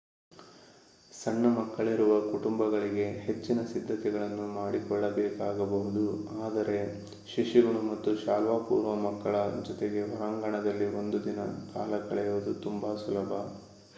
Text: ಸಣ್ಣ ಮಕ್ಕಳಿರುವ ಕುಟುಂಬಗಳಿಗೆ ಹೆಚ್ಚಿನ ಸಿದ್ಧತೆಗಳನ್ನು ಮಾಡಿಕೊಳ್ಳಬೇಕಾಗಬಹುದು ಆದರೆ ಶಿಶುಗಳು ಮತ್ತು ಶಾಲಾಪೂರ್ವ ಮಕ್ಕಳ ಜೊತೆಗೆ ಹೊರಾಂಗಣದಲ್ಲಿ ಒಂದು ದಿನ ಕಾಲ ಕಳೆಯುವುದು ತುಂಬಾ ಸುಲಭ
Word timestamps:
ಸಣ್ಣ 1.11 1.43
ಮಕ್ಕಳಿರುವ 1.55 2.13
ಕುಟುಂಬಗಳಿಗೆ 2.29 3.05
ಹೆಚ್ಚಿನ 3.19 3.59
ಸಿದ್ಧತೆಗಳನ್ನು 3.67 4.45
ಮಾಡಿಕೊಳ್ಳಬೇಕಾಗಬಹುದು 4.55 6.05
ಆದರೆ 6.39 6.79
ಶಿಶುಗಳು 7.27 7.81
ಮತ್ತು 7.89 8.13
ಶಾಲಾಪೂರ್ವ 8.23 8.95
ಮಕ್ಕಳ 9.05 9.35
ಜೊತೆಗೆ 9.69 10.03
ಹೊರಾಂಗಣದಲ್ಲಿ 10.09 10.87
ಒಂದು 10.95 11.19
ದಿನ 11.23 11.43
ಕಾಲ 11.71 12.01
ಕಳೆಯುವುದು 12.09 12.53
ತುಂಬಾ 12.65 12.91
ಸುಲಭ 13.03 13.31